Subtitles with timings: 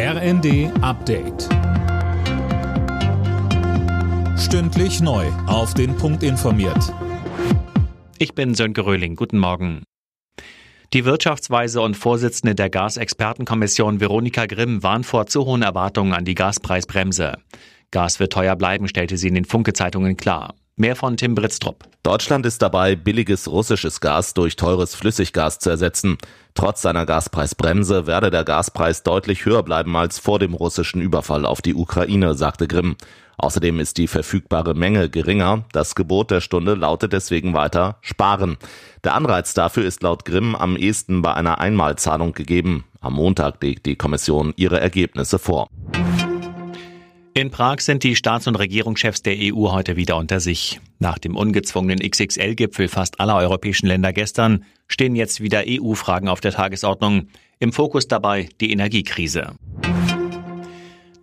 [0.00, 1.48] RND Update.
[4.38, 5.26] Stündlich neu.
[5.48, 6.94] Auf den Punkt informiert.
[8.16, 9.16] Ich bin Sönke Röhling.
[9.16, 9.82] Guten Morgen.
[10.92, 16.36] Die Wirtschaftsweise und Vorsitzende der Gasexpertenkommission Veronika Grimm warnt vor zu hohen Erwartungen an die
[16.36, 17.32] Gaspreisbremse.
[17.90, 20.54] Gas wird teuer bleiben, stellte sie in den Funke-Zeitungen klar.
[20.80, 21.88] Mehr von Tim Britztrup.
[22.04, 26.18] Deutschland ist dabei, billiges russisches Gas durch teures Flüssiggas zu ersetzen.
[26.54, 31.62] Trotz seiner Gaspreisbremse werde der Gaspreis deutlich höher bleiben als vor dem russischen Überfall auf
[31.62, 32.94] die Ukraine, sagte Grimm.
[33.38, 35.64] Außerdem ist die verfügbare Menge geringer.
[35.72, 38.56] Das Gebot der Stunde lautet deswegen weiter sparen.
[39.02, 42.84] Der Anreiz dafür ist laut Grimm am ehesten bei einer Einmalzahlung gegeben.
[43.00, 45.66] Am Montag legt die Kommission ihre Ergebnisse vor.
[47.38, 50.80] In Prag sind die Staats- und Regierungschefs der EU heute wieder unter sich.
[50.98, 56.50] Nach dem ungezwungenen XXL-Gipfel fast aller europäischen Länder gestern stehen jetzt wieder EU-Fragen auf der
[56.50, 57.28] Tagesordnung.
[57.60, 59.52] Im Fokus dabei die Energiekrise.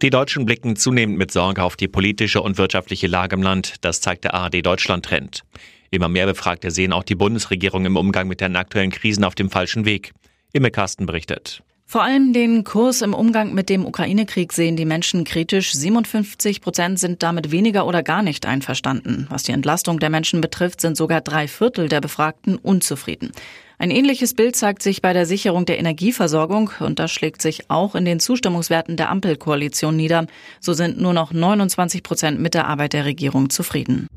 [0.01, 3.73] Die Deutschen blicken zunehmend mit Sorge auf die politische und wirtschaftliche Lage im Land.
[3.81, 5.43] Das zeigt der ARD Deutschland-Trend.
[5.91, 9.49] Immer mehr Befragte sehen auch die Bundesregierung im Umgang mit den aktuellen Krisen auf dem
[9.49, 10.13] falschen Weg.
[10.53, 11.61] Imme Carsten berichtet.
[11.87, 15.71] Vor allem den Kurs im Umgang mit dem Ukraine-Krieg sehen die Menschen kritisch.
[15.73, 19.27] 57 Prozent sind damit weniger oder gar nicht einverstanden.
[19.29, 23.31] Was die Entlastung der Menschen betrifft, sind sogar drei Viertel der Befragten unzufrieden.
[23.77, 27.93] Ein ähnliches Bild zeigt sich bei der Sicherung der Energieversorgung und das schlägt sich auch
[27.93, 30.25] in den Zustimmungswerten der Ampelkoalition nieder.
[30.59, 34.07] So sind nur noch 29 Prozent mit der Arbeit der Regierung zufrieden.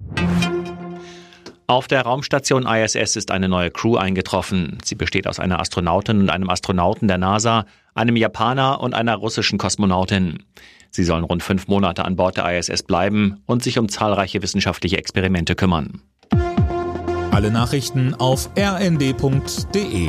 [1.70, 4.78] Auf der Raumstation ISS ist eine neue Crew eingetroffen.
[4.82, 9.58] Sie besteht aus einer Astronautin und einem Astronauten der NASA, einem Japaner und einer russischen
[9.58, 10.44] Kosmonautin.
[10.90, 14.96] Sie sollen rund fünf Monate an Bord der ISS bleiben und sich um zahlreiche wissenschaftliche
[14.96, 16.00] Experimente kümmern.
[17.32, 20.08] Alle Nachrichten auf rnd.de